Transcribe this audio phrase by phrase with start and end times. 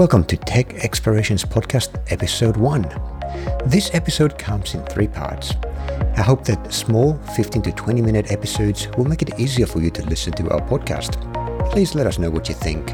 [0.00, 2.88] Welcome to Tech Explorations Podcast, Episode 1.
[3.66, 5.52] This episode comes in three parts.
[6.16, 9.90] I hope that small 15 to 20 minute episodes will make it easier for you
[9.90, 11.20] to listen to our podcast.
[11.70, 12.92] Please let us know what you think.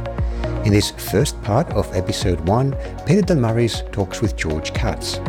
[0.66, 2.72] In this first part of Episode 1,
[3.06, 5.20] Peter Dalmaris talks with George Katz.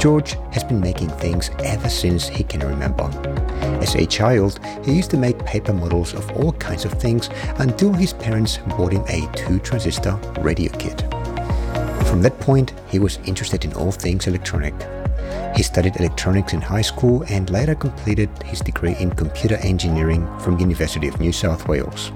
[0.00, 3.04] George has been making things ever since he can remember.
[3.82, 7.28] As a child, he used to make paper models of all kinds of things
[7.58, 11.02] until his parents bought him a two transistor radio kit.
[12.06, 14.72] From that point, he was interested in all things electronic.
[15.54, 20.58] He studied electronics in high school and later completed his degree in computer engineering from
[20.58, 22.10] University of New South Wales.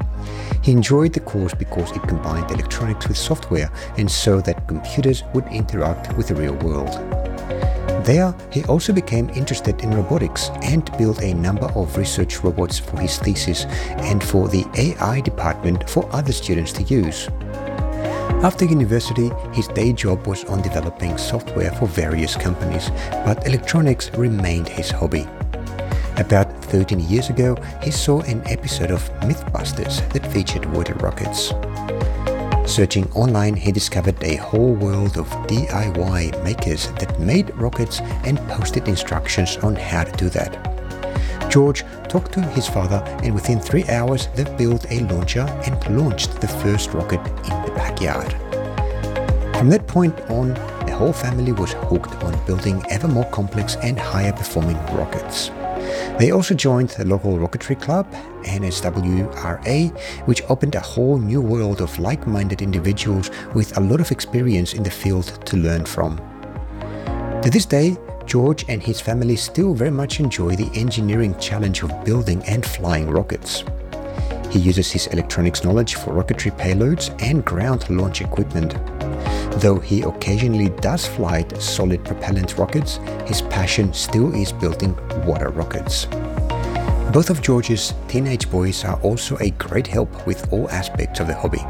[0.62, 5.46] He enjoyed the course because it combined electronics with software and so that computers would
[5.48, 7.23] interact with the real world.
[8.04, 13.00] There, he also became interested in robotics and built a number of research robots for
[13.00, 13.64] his thesis
[14.10, 17.28] and for the AI department for other students to use.
[18.44, 22.90] After university, his day job was on developing software for various companies,
[23.24, 25.26] but electronics remained his hobby.
[26.18, 31.54] About 13 years ago, he saw an episode of Mythbusters that featured water rockets.
[32.66, 38.88] Searching online, he discovered a whole world of DIY makers that made rockets and posted
[38.88, 41.50] instructions on how to do that.
[41.50, 46.40] George talked to his father, and within three hours, they built a launcher and launched
[46.40, 48.32] the first rocket in the backyard.
[49.56, 50.54] From that point on,
[50.86, 55.50] the whole family was hooked on building ever more complex and higher performing rockets.
[56.18, 58.10] They also joined the local rocketry club,
[58.44, 64.10] NSWRA, which opened a whole new world of like minded individuals with a lot of
[64.10, 66.18] experience in the field to learn from.
[67.42, 67.96] To this day,
[68.26, 73.10] George and his family still very much enjoy the engineering challenge of building and flying
[73.10, 73.64] rockets.
[74.50, 78.74] He uses his electronics knowledge for rocketry payloads and ground launch equipment.
[79.58, 86.06] Though he occasionally does flight solid propellant rockets, his passion still is building water rockets.
[87.12, 91.34] Both of George's teenage boys are also a great help with all aspects of the
[91.34, 91.64] hobby.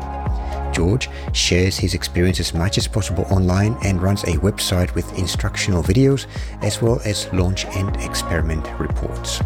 [0.72, 5.82] George shares his experience as much as possible online and runs a website with instructional
[5.82, 6.26] videos
[6.62, 9.40] as well as launch and experiment reports.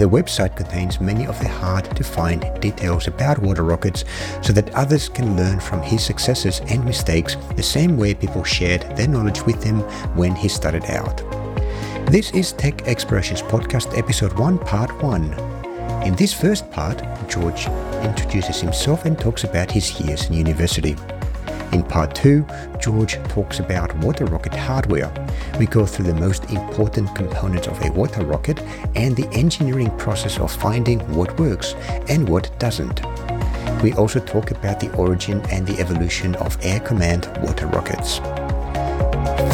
[0.00, 4.06] The website contains many of the hard to find details about water rockets
[4.40, 8.96] so that others can learn from his successes and mistakes the same way people shared
[8.96, 9.80] their knowledge with him
[10.16, 11.18] when he started out.
[12.10, 15.34] This is Tech Explorations Podcast, Episode 1, Part 1.
[16.06, 17.66] In this first part, George
[18.02, 20.96] introduces himself and talks about his years in university.
[21.72, 22.44] In part 2,
[22.80, 25.12] George talks about water rocket hardware.
[25.58, 28.60] We go through the most important components of a water rocket
[28.96, 31.74] and the engineering process of finding what works
[32.08, 33.02] and what doesn't.
[33.82, 38.18] We also talk about the origin and the evolution of air command water rockets.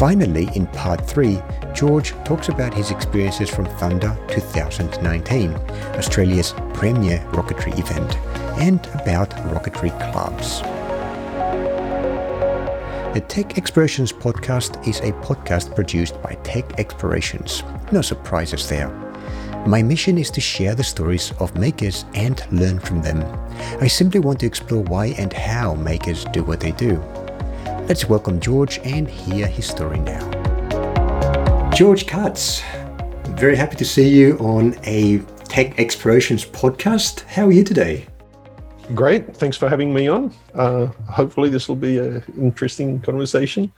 [0.01, 1.41] Finally, in part 3,
[1.75, 5.55] George talks about his experiences from Thunder 2019,
[5.95, 8.17] Australia's premier rocketry event,
[8.59, 10.63] and about rocketry clubs.
[13.17, 17.63] The Tech Explorations podcast is a podcast produced by Tech Explorations.
[17.91, 18.91] No surprises there.
[19.67, 23.25] My mission is to share the stories of makers and learn from them.
[23.81, 27.03] I simply want to explore why and how makers do what they do.
[27.89, 31.71] Let's welcome George and hear his story now.
[31.71, 32.61] George Katz,
[33.29, 37.23] very happy to see you on a Tech Explorations podcast.
[37.23, 38.09] How are you today?
[38.95, 39.37] Great.
[39.37, 40.33] Thanks for having me on.
[40.55, 43.73] Uh, hopefully, this will be an interesting conversation.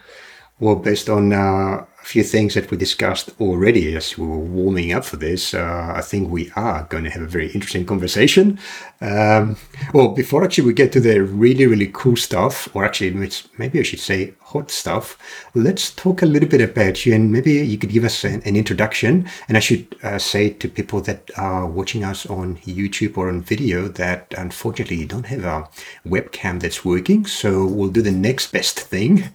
[0.60, 4.92] Well, based on uh, a few things that we discussed already as we were warming
[4.92, 8.58] up for this, uh, I think we are going to have a very interesting conversation.
[9.00, 9.56] Um,
[9.94, 13.84] well, before actually we get to the really, really cool stuff, or actually maybe I
[13.84, 15.16] should say hot stuff,
[15.54, 18.56] let's talk a little bit about you and maybe you could give us an, an
[18.56, 19.28] introduction.
[19.46, 23.42] And I should uh, say to people that are watching us on YouTube or on
[23.42, 25.68] video that unfortunately you don't have a
[26.04, 27.26] webcam that's working.
[27.26, 29.30] So we'll do the next best thing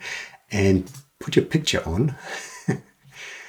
[0.51, 0.91] and
[1.23, 2.15] put your picture on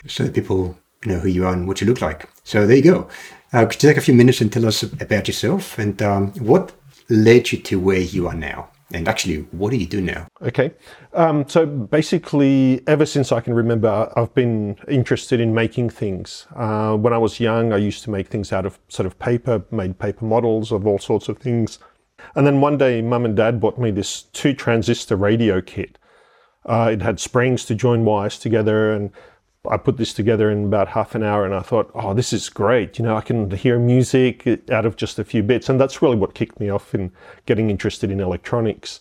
[0.07, 2.29] so that people know who you are and what you look like.
[2.45, 3.09] So there you go.
[3.53, 6.73] Uh, could you take a few minutes and tell us about yourself and um, what
[7.09, 8.69] led you to where you are now?
[8.93, 10.29] And actually, what do you do now?
[10.41, 10.73] Okay.
[11.15, 16.47] Um, so basically, ever since I can remember, I've been interested in making things.
[16.55, 19.65] Uh, when I was young, I used to make things out of sort of paper,
[19.71, 21.79] made paper models of all sorts of things.
[22.37, 25.99] And then one day, mum and dad bought me this two transistor radio kit.
[26.67, 29.11] Uh, it had springs to join wires together, and
[29.71, 31.45] I put this together in about half an hour.
[31.45, 32.99] And I thought, oh, this is great.
[32.99, 36.17] You know, I can hear music out of just a few bits, and that's really
[36.17, 37.13] what kicked me off in
[37.47, 39.01] getting interested in electronics.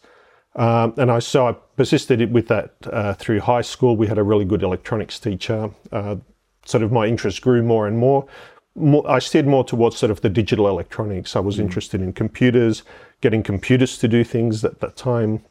[0.56, 3.98] Um, and I so I persisted with that uh, through high school.
[3.98, 5.72] We had a really good electronics teacher.
[5.92, 6.18] Uh,
[6.66, 8.28] sort of my interest grew more and more.
[8.76, 9.10] more.
[9.10, 11.36] I steered more towards sort of the digital electronics.
[11.36, 11.62] I was mm.
[11.62, 12.84] interested in computers,
[13.22, 15.44] getting computers to do things at that time,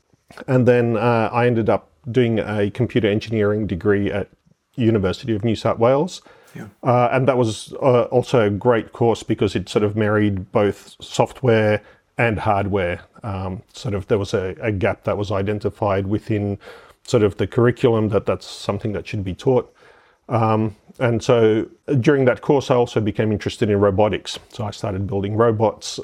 [0.46, 4.28] and then uh, I ended up doing a computer engineering degree at
[4.74, 6.22] University of New South Wales.
[6.54, 6.66] Yeah.
[6.82, 10.96] Uh, and that was uh, also a great course because it sort of married both
[11.00, 11.82] software
[12.18, 13.02] and hardware.
[13.22, 16.58] Um, sort of there was a, a, gap that was identified within
[17.04, 19.72] sort of the curriculum that that's something that should be taught.
[20.28, 21.68] Um, and so
[22.00, 24.38] during that course, I also became interested in robotics.
[24.50, 26.00] So I started building robots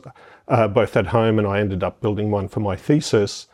[0.48, 3.48] uh, both at home and I ended up building one for my thesis.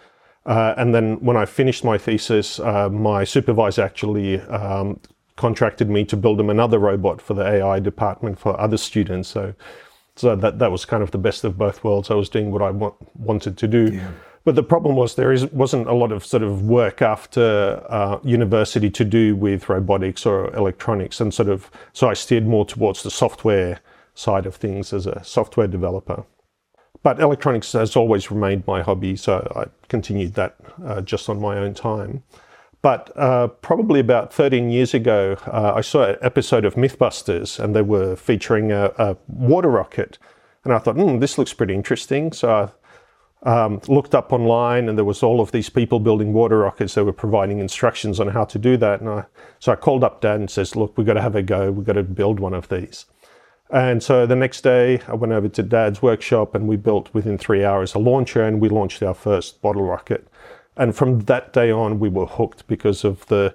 [0.47, 5.01] Uh, and then when I finished my thesis, uh, my supervisor actually um,
[5.37, 9.29] contracted me to build him another robot for the AI department for other students.
[9.29, 9.55] So,
[10.17, 12.11] so that that was kind of the best of both worlds.
[12.11, 13.93] I was doing what I want, wanted to do.
[13.95, 14.11] Yeah.
[14.45, 18.19] But the problem was there is, wasn't a lot of sort of work after uh,
[18.23, 23.03] university to do with robotics or electronics, and sort of so I steered more towards
[23.03, 23.81] the software
[24.15, 26.25] side of things as a software developer.
[27.05, 31.59] But electronics has always remained my hobby, so I continued that uh, just on my
[31.59, 32.23] own time.
[32.81, 37.77] But uh, probably about 13 years ago, uh, I saw an episode of Mythbusters and
[37.77, 40.19] they were featuring a, a water rocket.
[40.65, 42.33] And I thought, hmm, this looks pretty interesting.
[42.33, 42.71] So
[43.43, 46.95] I um, looked up online and there was all of these people building water rockets.
[46.95, 49.01] They were providing instructions on how to do that.
[49.01, 49.25] And I,
[49.59, 51.71] so I called up Dad and says, look, we've got to have a go.
[51.71, 53.05] We've got to build one of these.
[53.75, 57.37] And so the next day, I went over to Dad's workshop and we built within
[57.37, 60.29] three hours a launcher and we launched our first bottle rocket.
[60.77, 63.53] And from that day on, we were hooked because of the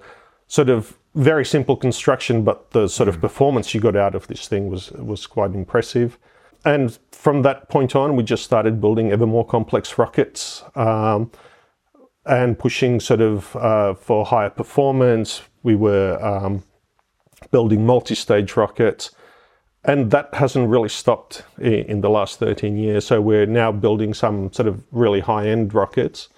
[0.48, 3.22] sort of very simple construction, but the sort of mm.
[3.22, 6.18] performance you got out of this thing was was quite impressive.
[6.66, 11.32] And from that point on, we just started building ever more complex rockets um,
[12.26, 15.44] and pushing sort of uh, for higher performance.
[15.64, 16.64] We were um,
[17.52, 19.12] building multi-stage rockets,
[19.86, 23.06] and that hasn't really stopped in the last 13 years.
[23.06, 26.30] So we're now building some sort of really high-end rockets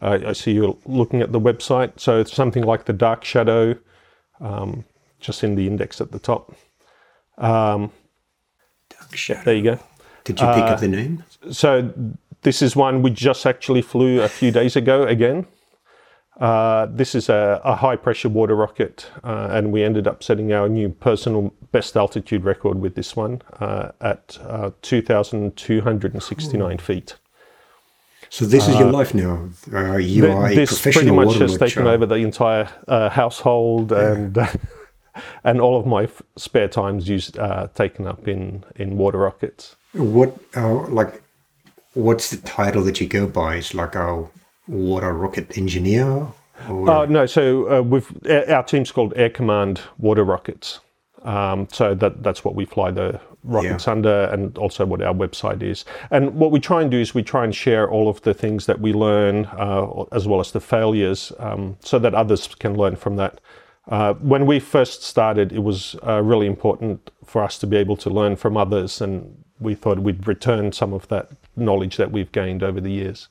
[0.00, 1.98] I, I see you're looking at the website.
[1.98, 3.76] So it's something like the Dark Shadow,
[4.40, 4.84] um,
[5.18, 6.54] just in the index at the top.
[7.38, 7.90] Um,
[8.88, 9.42] Dark Shadow.
[9.44, 9.78] There you go.
[10.24, 11.24] Did you pick uh, up the name?
[11.50, 11.92] So
[12.42, 15.46] this is one we just actually flew a few days ago again.
[16.40, 20.54] Uh, this is a, a, high pressure water rocket, uh, and we ended up setting
[20.54, 27.16] our new personal best altitude record with this one uh, at uh, 2,269 feet.
[28.30, 29.50] So this is your uh, life now.
[29.70, 34.12] Uh, you th- are a this pretty much has taken over the entire household yeah.
[34.12, 34.38] and
[35.44, 39.76] and all of my f- spare times used uh, taken up in in water rockets.
[39.92, 41.22] What uh, like
[41.94, 43.56] what's the title that you go by?
[43.56, 44.26] Is like a
[44.68, 46.28] water rocket engineer?
[46.68, 50.80] Uh, no, so we've our team's called Air Command Water Rockets.
[51.22, 53.92] Um, so that that's what we fly the rockets yeah.
[53.92, 55.84] under and also what our website is.
[56.10, 58.66] And what we try and do is we try and share all of the things
[58.66, 62.96] that we learn uh, as well as the failures um, so that others can learn
[62.96, 63.40] from that.
[63.88, 67.96] Uh, when we first started, it was uh, really important for us to be able
[67.96, 72.30] to learn from others, and we thought we'd return some of that knowledge that we've
[72.30, 73.28] gained over the years.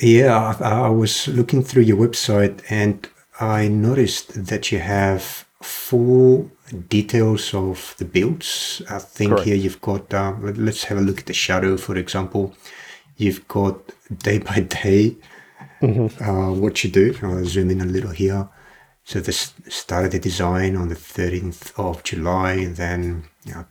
[0.00, 3.08] Yeah, I, I was looking through your website and
[3.40, 6.50] I noticed that you have full
[6.88, 8.82] details of the builds.
[8.90, 9.46] I think Correct.
[9.46, 12.54] here you've got, uh, let's have a look at the shadow, for example.
[13.16, 13.80] You've got
[14.18, 15.16] day by day
[15.80, 16.22] mm-hmm.
[16.22, 17.16] uh, what you do.
[17.22, 18.48] I'll zoom in a little here.
[19.04, 23.64] So this started the design on the 13th of July, and then you know,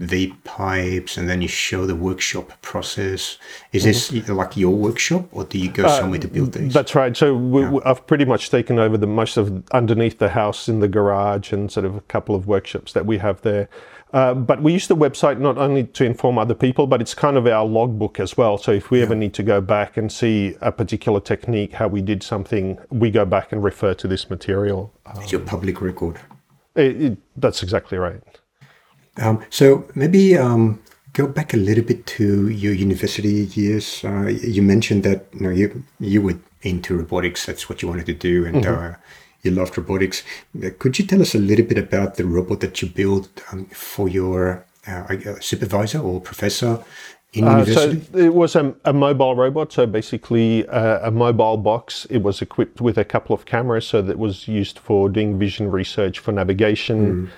[0.00, 3.38] PCV pipes, and then you show the workshop process.
[3.72, 4.16] Is mm-hmm.
[4.16, 6.72] this like your workshop, or do you go uh, somewhere to build these?
[6.72, 7.16] That's right.
[7.16, 7.78] So we, yeah.
[7.84, 11.70] I've pretty much taken over the most of underneath the house in the garage, and
[11.70, 13.68] sort of a couple of workshops that we have there.
[14.12, 17.36] Uh, but we use the website not only to inform other people, but it's kind
[17.36, 18.56] of our logbook as well.
[18.56, 19.04] So if we yeah.
[19.04, 23.10] ever need to go back and see a particular technique, how we did something, we
[23.10, 24.94] go back and refer to this material.
[25.16, 26.20] It's your public record.
[26.76, 28.22] It, it, that's exactly right.
[29.18, 30.80] Um, so maybe um,
[31.12, 34.04] go back a little bit to your university years.
[34.04, 37.46] Uh, you mentioned that you know you you were into robotics.
[37.46, 38.94] That's what you wanted to do, and mm-hmm.
[38.94, 38.96] uh,
[39.42, 40.22] you loved robotics.
[40.62, 43.66] Uh, could you tell us a little bit about the robot that you built um,
[43.66, 46.84] for your uh, supervisor or professor
[47.42, 49.72] uh, so it was a, a, mobile robot.
[49.72, 52.06] So basically, uh, a mobile box.
[52.08, 55.70] It was equipped with a couple of cameras, so that was used for doing vision
[55.70, 57.26] research for navigation.
[57.26, 57.30] Mm.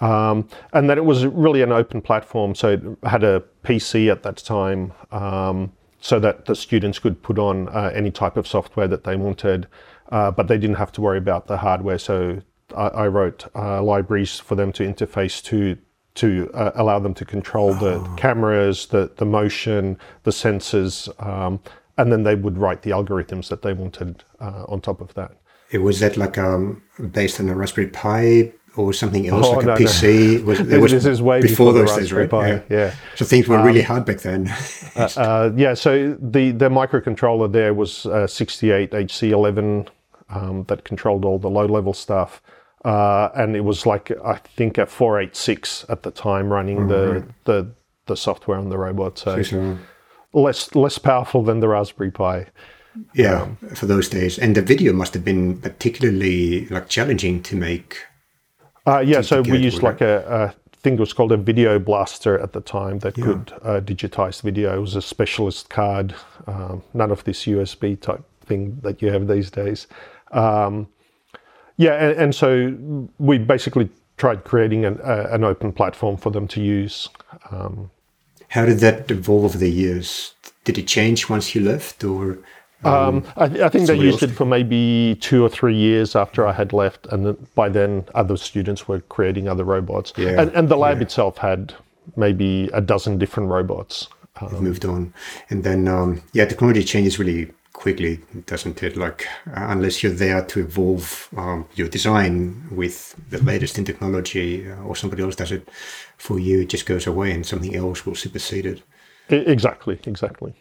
[0.00, 2.54] Um, and that it was really an open platform.
[2.54, 4.92] So it had a PC at that time.
[5.12, 9.16] Um, so that the students could put on uh, any type of software that they
[9.16, 9.66] wanted,
[10.10, 11.98] uh, but they didn't have to worry about the hardware.
[11.98, 12.40] So
[12.74, 15.76] I, I wrote uh, libraries for them to interface to
[16.14, 18.14] to uh, allow them to control the Oh.
[18.16, 21.60] cameras, the the motion, the sensors, um,
[21.98, 25.32] and then they would write the algorithms that they wanted uh, on top of that.
[25.70, 29.66] It was that like um, based on a Raspberry Pi or something else, Oh, like
[29.66, 29.84] no, a no.
[29.86, 30.44] PC?
[30.44, 32.66] Was, there was this is way before, before, those days, Raspberry right?
[32.68, 32.74] Pi.
[32.74, 32.94] Yeah.
[33.16, 34.52] So things were really hard back then.
[34.96, 39.88] Uh, yeah, so the, the microcontroller there was uh, 68HC11
[40.28, 42.42] um, that controlled all the low level stuff.
[42.84, 47.70] Uh, and it was like, I think, a 486 at the time running the, the,
[48.06, 49.18] the software on the robot.
[49.18, 49.78] So so,
[50.32, 52.46] less, less powerful than the Raspberry Pi.
[53.14, 57.98] yeah, for those days, and the video must have been particularly like challenging to make.
[58.90, 62.38] Uh, yeah, so we used like a, a thing that was called a video blaster
[62.40, 64.76] at the time that could uh, digitize video.
[64.76, 66.12] It was a specialist card,
[66.48, 69.86] um, none of this USB type thing that you have these days.
[70.32, 70.88] Um,
[71.76, 76.48] yeah, and, and so we basically tried creating an, uh, an open platform for them
[76.48, 77.08] to use.
[77.52, 77.90] Um,
[78.48, 80.34] How did that evolve over the years?
[80.64, 82.38] Did it change once you left, or
[82.84, 86.52] Um, I, I think they used it for maybe two or three years after I
[86.52, 90.12] had left, and by then other students were creating other robots.
[90.16, 91.74] Yeah, And, and the lab itself had
[92.16, 94.08] maybe a dozen different robots.
[94.40, 95.12] Uh, it moved on?
[95.50, 98.96] And then, um, yeah, technology changes really quickly, doesn't it?
[98.96, 104.70] Like uh, unless you're there to evolve um, your design with the latest in technology,
[104.70, 105.68] uh, or somebody else does it
[106.16, 108.82] for you, it just goes away, and something else will supersede it.
[109.28, 110.54] Exactly, exactly.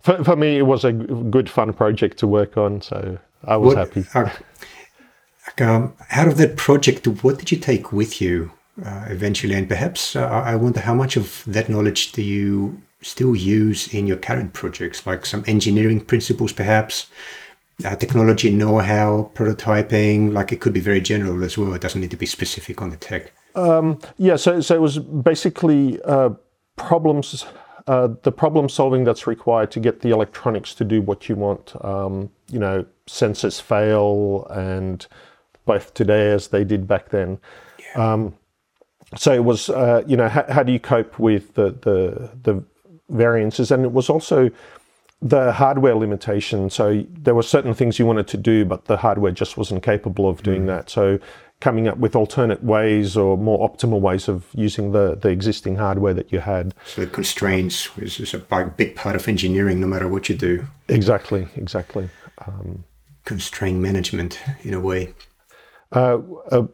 [0.00, 3.74] For, for me, it was a good, fun project to work on, so I was
[3.74, 4.04] What- happy.
[4.14, 4.30] uh,
[5.60, 8.52] um, out of that project, what did you take with you
[8.84, 9.54] uh, eventually?
[9.54, 14.06] And perhaps uh, I wonder how much of that knowledge do you still use in
[14.06, 17.06] your current projects, like some engineering principles, perhaps
[17.84, 20.32] uh, technology know-how, prototyping.
[20.32, 21.72] Like it could be very general as well.
[21.74, 23.32] It doesn't need to be specific on the tech.
[24.18, 26.30] Yeah, so so it was basically uh,
[26.76, 27.44] problems,
[27.88, 31.74] uh, the problem solving that's required to get the electronics to do what you want.
[31.84, 35.06] Um, you know, sensors fail, and
[35.64, 37.38] both today as they did back then.
[37.94, 38.34] Um,
[39.16, 42.64] so it was, uh, you know, how, how do you cope with the, the the
[43.08, 44.50] variances, and it was also
[45.22, 46.70] the hardware limitation.
[46.70, 50.28] So there were certain things you wanted to do, but the hardware just wasn't capable
[50.28, 50.90] of doing that.
[50.90, 51.18] So
[51.60, 56.14] coming up with alternate ways or more optimal ways of using the, the existing hardware
[56.14, 56.74] that you had.
[56.86, 58.38] So the constraints is, is a
[58.76, 60.66] big part of engineering, no matter what you do.
[60.88, 62.08] Exactly, exactly.
[63.24, 65.12] Constraint management, in a way.
[65.92, 66.18] Uh,
[66.50, 66.66] uh,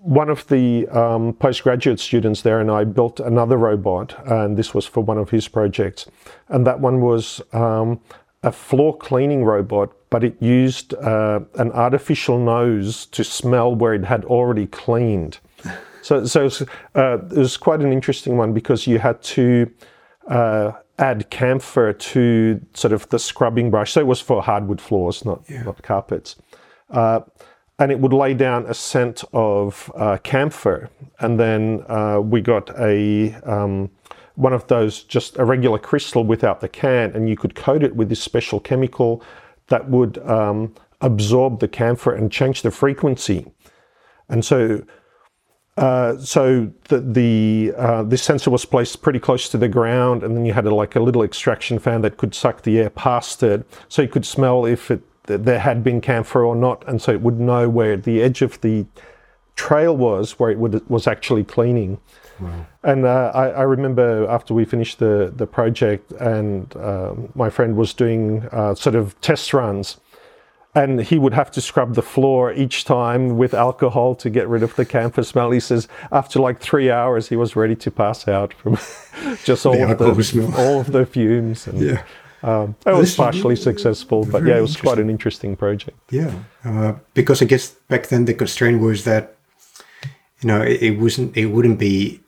[0.00, 4.86] one of the um, postgraduate students there and I built another robot, and this was
[4.86, 6.06] for one of his projects.
[6.48, 8.00] And that one was um,
[8.42, 14.04] a floor cleaning robot, but it used uh, an artificial nose to smell where it
[14.04, 15.38] had already cleaned.
[16.02, 16.62] So, so it, was,
[16.94, 19.70] uh, it was quite an interesting one because you had to
[20.28, 23.92] uh, add camphor to sort of the scrubbing brush.
[23.92, 26.36] So it was for hardwood floors, not not carpets.
[26.88, 27.20] Uh,
[27.78, 32.70] and it would lay down a scent of uh, camphor, and then uh, we got
[32.78, 33.90] a um,
[34.34, 37.96] one of those just a regular crystal without the can, and you could coat it
[37.96, 39.22] with this special chemical
[39.68, 43.46] that would um, absorb the camphor and change the frequency.
[44.28, 44.84] And so
[45.76, 50.36] uh, so the, the uh, this sensor was placed pretty close to the ground, and
[50.36, 53.42] then you had a, like a little extraction fan that could suck the air past
[53.42, 57.12] it, so you could smell if it there had been camphor or not, and so
[57.12, 58.84] it would know where the edge of the
[59.54, 61.98] trail was, where it would, was actually cleaning.
[62.82, 67.76] And uh, I, I remember after we finished the the project, and um, my friend
[67.76, 69.98] was doing uh, sort of test runs
[70.74, 74.62] and he would have to scrub the floor each time with alcohol to get rid
[74.62, 75.50] of the camphor smell.
[75.50, 78.78] He says after like three hours, he was ready to pass out from
[79.44, 80.54] just all, The of the, smell.
[80.56, 81.66] all of the fumes.
[81.66, 82.02] And, Yeah.
[82.44, 85.98] um, it was partially successful, but yeah, it was quite an interesting project.
[86.10, 86.32] Yeah,
[86.64, 89.34] uh, because I guess back then the constraint was that
[90.40, 92.20] you know it, it wasn't it wouldn't be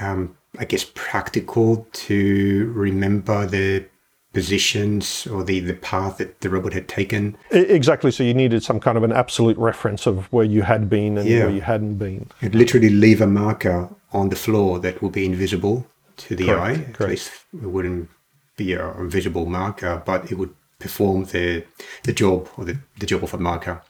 [0.00, 3.86] um, I guess practical to remember the
[4.32, 7.36] positions or the the path that the robot had taken.
[7.50, 8.10] Exactly.
[8.10, 11.28] So you needed some kind of an absolute reference of where you had been and
[11.28, 11.44] Yeah.
[11.46, 12.28] where you hadn't been.
[12.40, 15.86] You'd literally leave a marker on the floor that would be invisible
[16.18, 16.72] to the Correct, eye.
[16.88, 17.10] At correct.
[17.10, 18.08] least it wouldn't
[18.56, 21.64] be a, a visible marker, but it would perform the
[22.02, 23.82] the job or the, the job of a marker.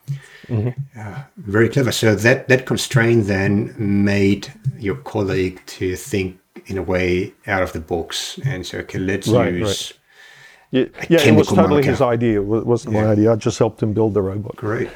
[0.99, 1.93] Uh, very clever.
[1.93, 7.73] So that that constraint then made your colleague to think in a way out of
[7.73, 9.95] the box and say, okay, let's Right, use
[10.71, 12.41] Yeah, yeah it was totally his idea.
[12.41, 13.05] It wasn't yeah.
[13.05, 13.33] my idea.
[13.33, 14.57] I just helped him build the robot.
[14.57, 14.91] Great.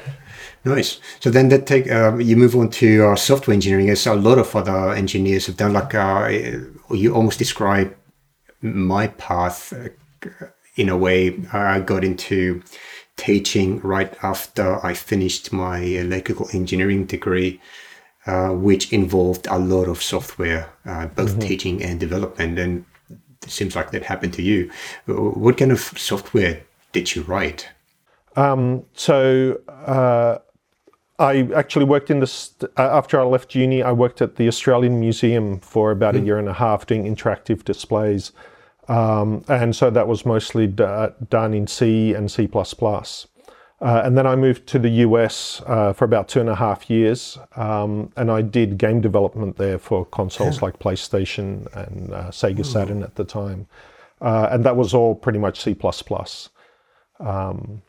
[0.63, 0.99] Nice.
[1.19, 4.39] So then that take um, you move on to uh, software engineering, as a lot
[4.39, 5.73] of other engineers have done.
[5.73, 6.27] Like uh,
[6.91, 7.95] you almost describe
[8.61, 9.89] my path uh,
[10.75, 11.39] in a way.
[11.53, 12.61] I got into
[13.17, 17.61] teaching right after I finished my electrical engineering degree,
[18.25, 21.39] uh, which involved a lot of software, uh, both mm-hmm.
[21.39, 22.59] teaching and development.
[22.59, 24.71] And it seems like that happened to you.
[25.05, 27.69] What kind of software did you write?
[28.35, 30.39] Um, so uh,
[31.19, 33.81] I actually worked in this uh, after I left uni.
[33.81, 36.21] I worked at the Australian Museum for about mm.
[36.21, 38.33] a year and a half doing interactive displays,
[38.87, 42.49] um, and so that was mostly d- done in C and C++.
[42.53, 46.89] Uh, and then I moved to the US uh, for about two and a half
[46.89, 52.59] years, um, and I did game development there for consoles like PlayStation and uh, Sega
[52.59, 52.65] mm.
[52.65, 53.67] Saturn at the time,
[54.21, 55.75] uh, and that was all pretty much C++.
[57.19, 57.81] Um,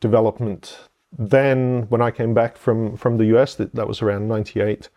[0.00, 0.78] development
[1.18, 4.88] then when I came back from, from the US, that, that was around 98,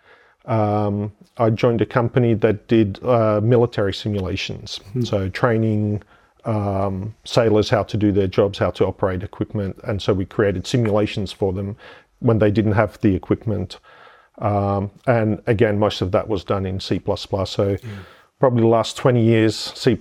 [0.48, 4.78] um, I joined a company that did uh, military simulations.
[4.94, 5.02] Hmm.
[5.02, 6.04] So training
[6.46, 9.80] um, sailors how to do their jobs, how to operate equipment.
[9.84, 11.76] And so we created simulations for them
[12.20, 13.80] when they didn't have the equipment.
[14.40, 17.02] Um, and again, most of that was done in C++.
[17.46, 17.78] So yeah.
[18.40, 19.98] probably the last 20 years, C++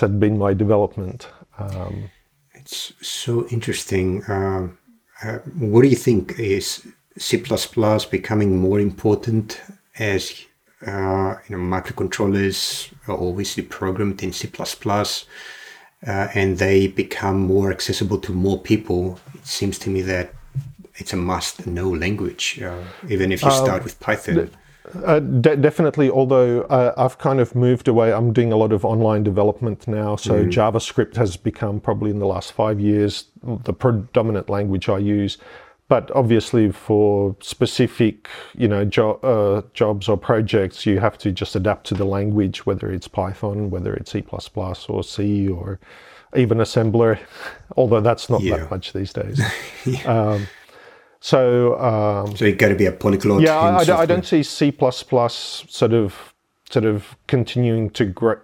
[0.00, 1.28] had been my development.
[1.58, 2.10] Um,
[2.54, 4.22] it's so interesting.
[4.28, 4.78] Um,
[5.22, 6.86] uh, what do you think is
[7.16, 7.42] C++
[8.10, 9.62] becoming more important
[9.98, 10.44] as
[10.86, 14.48] uh, you know microcontrollers are obviously programmed in C++,
[16.06, 19.18] uh, and they become more accessible to more people?
[19.34, 20.32] It seems to me that
[20.96, 24.50] it's a must-know language, uh, even if you um, start with Python.
[25.04, 28.84] Uh, de- definitely, although uh, I've kind of moved away, I'm doing a lot of
[28.84, 30.16] online development now.
[30.16, 30.50] So mm.
[30.50, 35.38] JavaScript has become probably in the last five years the predominant language I use.
[35.88, 41.54] But obviously, for specific, you know, jo- uh, jobs or projects, you have to just
[41.54, 44.24] adapt to the language, whether it's Python, whether it's C++
[44.88, 45.78] or C, or
[46.34, 47.20] even assembler.
[47.76, 48.56] Although that's not yeah.
[48.56, 49.40] that much these days.
[49.86, 50.02] yeah.
[50.02, 50.48] um,
[51.20, 53.42] so, um, so you got to be a polyglot.
[53.42, 56.34] Yeah, I, I, I, don't see C sort of
[56.70, 58.36] sort of continuing to grow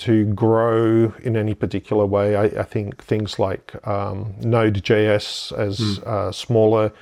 [0.00, 2.36] to grow in any particular way.
[2.36, 6.06] I, I think things like um, Node.js as mm.
[6.06, 6.92] uh, smaller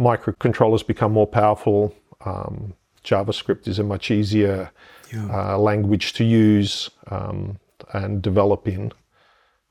[0.00, 1.94] microcontrollers become more powerful.
[2.24, 4.70] Um, JavaScript is a much easier
[5.12, 5.52] yeah.
[5.52, 7.58] uh, language to use um,
[7.92, 8.92] and develop in.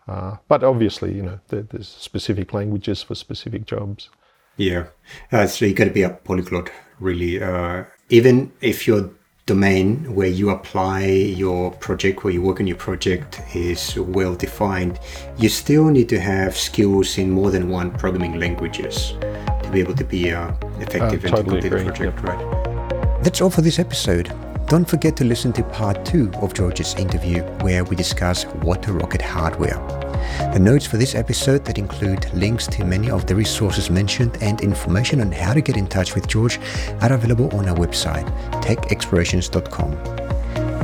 [0.08, 4.10] Uh, but obviously, you know, there, there's specific languages for specific jobs.
[4.58, 4.86] Yeah,
[5.32, 6.70] uh, so you got to be a polyglot,
[7.00, 7.42] really.
[7.42, 9.10] Uh, even if your
[9.46, 15.00] domain where you apply your project, where you work on your project, is well defined,
[15.38, 19.14] you still need to have skills in more than one programming languages
[19.62, 22.24] to be able to be uh, effective uh, and totally to complete a project, yep.
[22.24, 23.24] right?
[23.24, 24.34] That's all for this episode.
[24.66, 29.22] Don't forget to listen to part two of George's interview, where we discuss water rocket
[29.22, 30.05] hardware.
[30.54, 34.62] The notes for this episode that include links to many of the resources mentioned and
[34.62, 36.60] information on how to get in touch with George
[37.02, 38.26] are available on our website,
[38.62, 40.26] techexplorations.com.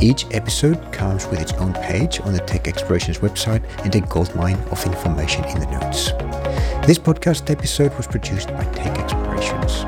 [0.01, 4.59] Each episode comes with its own page on the Tech Explorations website and a goldmine
[4.71, 6.11] of information in the notes.
[6.87, 9.83] This podcast episode was produced by Tech Explorations.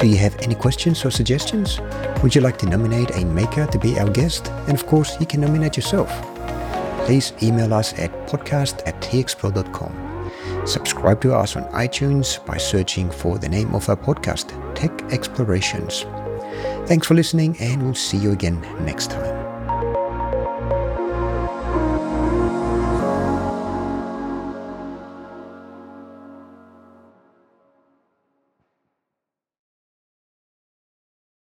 [0.00, 1.80] Do you have any questions or suggestions?
[2.22, 4.48] Would you like to nominate a maker to be our guest?
[4.68, 6.08] And of course, you can nominate yourself
[7.10, 10.30] please email us at podcast at txpro.com.
[10.64, 14.46] Subscribe to us on iTunes by searching for the name of our podcast,
[14.76, 16.06] Tech Explorations.
[16.86, 19.39] Thanks for listening, and we'll see you again next time.